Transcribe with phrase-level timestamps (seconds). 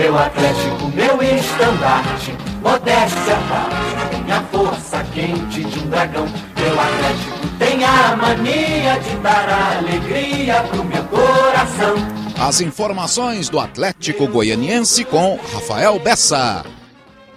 [0.00, 6.24] Meu Atlético, meu estandarte, modéstia parte, minha força quente de um dragão.
[6.24, 11.96] Meu Atlético tem a mania de dar alegria pro meu coração.
[12.40, 16.64] As informações do Atlético Goianiense com Rafael Bessa.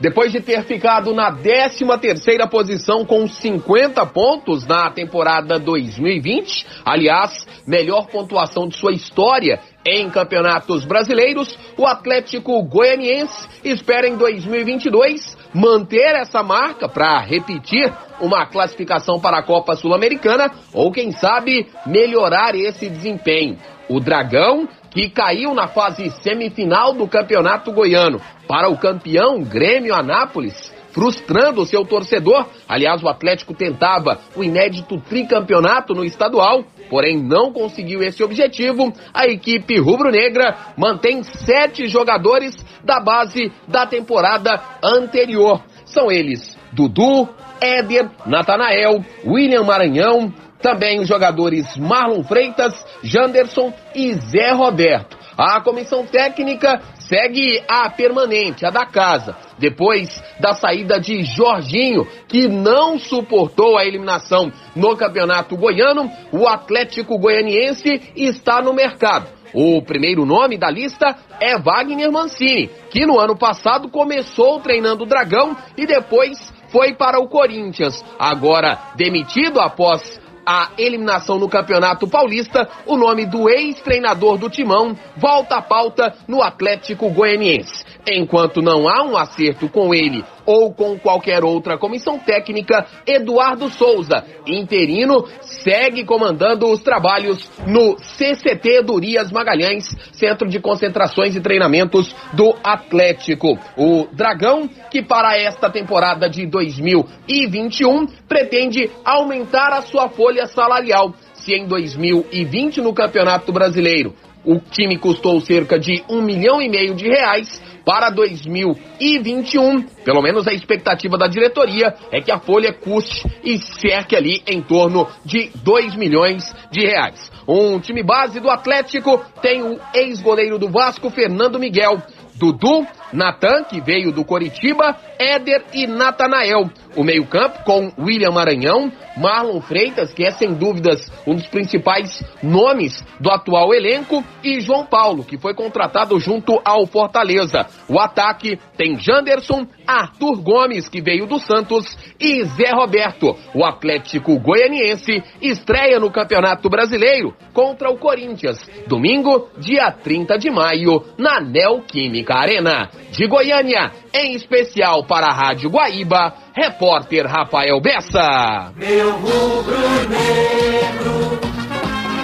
[0.04, 7.48] Depois de ter ficado na 13 terceira posição com 50 pontos na temporada 2020, aliás,
[7.66, 16.16] melhor pontuação de sua história em campeonatos brasileiros, o Atlético Goianiense espera em 2022 manter
[16.18, 17.90] essa marca para repetir
[18.20, 23.58] uma classificação para a Copa Sul-Americana ou quem sabe melhorar esse desempenho.
[23.88, 30.72] O Dragão que caiu na fase semifinal do Campeonato Goiano para o campeão Grêmio Anápolis,
[30.92, 32.46] frustrando o seu torcedor.
[32.70, 38.94] Aliás, o Atlético tentava o inédito tricampeonato no estadual, porém não conseguiu esse objetivo.
[39.12, 45.64] A equipe rubro-negra mantém sete jogadores da base da temporada anterior.
[45.86, 47.30] São eles Dudu,
[47.62, 50.34] Éder, Natanael, William Maranhão,
[50.64, 55.18] também os jogadores Marlon Freitas, Janderson e Zé Roberto.
[55.38, 59.36] A comissão técnica segue a permanente, a da casa.
[59.60, 67.20] Depois da saída de Jorginho, que não suportou a eliminação no Campeonato Goiano, o Atlético
[67.20, 69.28] Goianiense está no mercado.
[69.54, 75.08] O primeiro nome da lista é Wagner Mancini, que no ano passado começou treinando o
[75.08, 78.04] Dragão e depois foi para o Corinthians.
[78.18, 85.56] Agora demitido após a eliminação no Campeonato Paulista, o nome do ex-treinador do Timão volta
[85.56, 87.93] à pauta no Atlético Goianiense.
[88.06, 94.26] Enquanto não há um acerto com ele ou com qualquer outra comissão técnica, Eduardo Souza,
[94.46, 102.54] interino, segue comandando os trabalhos no CCT Durias Magalhães, Centro de Concentrações e Treinamentos do
[102.62, 103.58] Atlético.
[103.78, 111.14] O Dragão, que para esta temporada de 2021 pretende aumentar a sua folha salarial.
[111.34, 114.14] Se em 2020 no Campeonato Brasileiro
[114.46, 120.48] o time custou cerca de um milhão e meio de reais, para 2021, pelo menos
[120.48, 125.52] a expectativa da diretoria é que a folha custe e cerque ali em torno de
[125.64, 127.32] 2 milhões de reais.
[127.48, 132.02] Um time base do Atlético tem o ex-goleiro do Vasco, Fernando Miguel.
[132.36, 136.70] Dudu, Natan, que veio do Coritiba, Éder e Natanael.
[136.96, 143.04] O meio-campo com William Maranhão, Marlon Freitas, que é sem dúvidas um dos principais nomes
[143.20, 147.66] do atual elenco, e João Paulo, que foi contratado junto ao Fortaleza.
[147.88, 153.36] O ataque tem Janderson, Arthur Gomes, que veio do Santos, e Zé Roberto.
[153.54, 161.04] O Atlético Goianiense estreia no Campeonato Brasileiro contra o Corinthians, domingo, dia 30 de maio,
[161.18, 162.90] na Neoquímica Arena.
[163.12, 168.72] De Goiânia, em especial para a Rádio Guaíba, repórter Rafael Bessa.
[168.76, 169.78] Meu rubro
[170.10, 171.40] negro,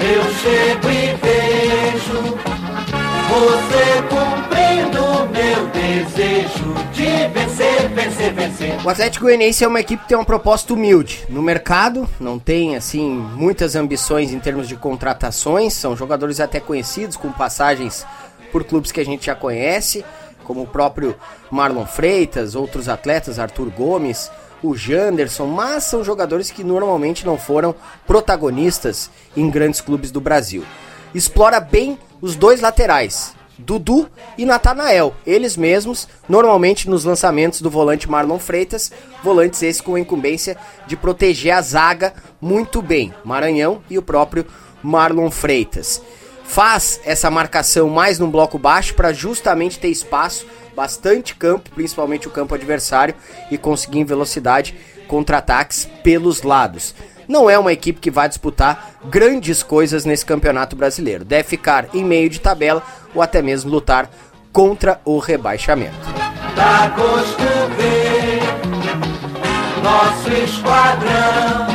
[0.02, 2.40] eu chego e vejo
[3.30, 8.86] você cumprindo meu desejo de vencer, vencer, vencer.
[8.86, 12.76] O Atlético Goianiense é uma equipe que tem uma proposta humilde no mercado, não tem
[12.76, 18.06] assim muitas ambições em termos de contratações, são jogadores até conhecidos com passagens
[18.52, 20.04] por clubes que a gente já conhece
[20.50, 21.16] como o próprio
[21.52, 24.32] Marlon Freitas, outros atletas, Arthur Gomes,
[24.64, 27.76] o Janderson, mas são jogadores que normalmente não foram
[28.08, 30.66] protagonistas em grandes clubes do Brasil.
[31.14, 34.10] Explora bem os dois laterais, Dudu
[34.40, 38.92] e Natanael, eles mesmos, normalmente nos lançamentos do volante Marlon Freitas,
[39.24, 40.58] volantes esse com a incumbência
[40.88, 42.12] de proteger a zaga
[42.42, 44.48] muito bem, Maranhão e o próprio
[44.82, 46.02] Marlon Freitas
[46.50, 52.32] faz essa marcação mais num bloco baixo para justamente ter espaço, bastante campo, principalmente o
[52.32, 53.14] campo adversário,
[53.52, 54.76] e conseguir em velocidade
[55.08, 56.96] contra-ataques pelos lados.
[57.28, 61.24] Não é uma equipe que vai disputar grandes coisas nesse campeonato brasileiro.
[61.24, 62.82] Deve ficar em meio de tabela
[63.14, 64.10] ou até mesmo lutar
[64.52, 65.96] contra o rebaixamento.
[69.84, 71.69] Nosso esquadrão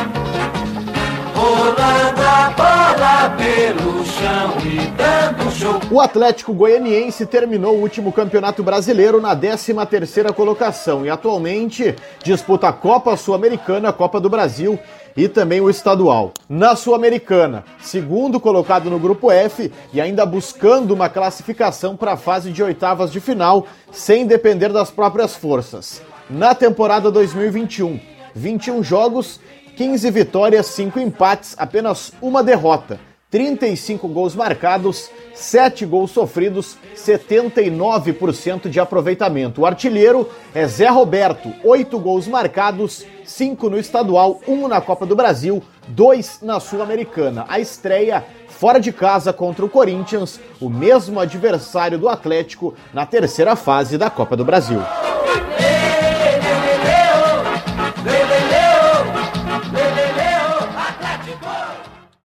[3.64, 5.80] pelo chão e dando show.
[5.90, 12.72] O Atlético Goianiense terminou o último Campeonato Brasileiro na 13ª colocação e atualmente disputa a
[12.74, 14.78] Copa Sul-Americana, a Copa do Brasil
[15.16, 16.34] e também o estadual.
[16.46, 22.52] Na Sul-Americana, segundo colocado no grupo F e ainda buscando uma classificação para a fase
[22.52, 26.02] de oitavas de final, sem depender das próprias forças.
[26.28, 27.98] Na temporada 2021,
[28.34, 29.40] 21 jogos,
[29.74, 33.13] 15 vitórias, 5 empates, apenas uma derrota.
[33.34, 39.62] 35 gols marcados, 7 gols sofridos, 79% de aproveitamento.
[39.62, 45.16] O artilheiro é Zé Roberto, 8 gols marcados, 5 no estadual, 1 na Copa do
[45.16, 47.44] Brasil, 2 na Sul-Americana.
[47.48, 53.56] A estreia fora de casa contra o Corinthians, o mesmo adversário do Atlético na terceira
[53.56, 54.78] fase da Copa do Brasil.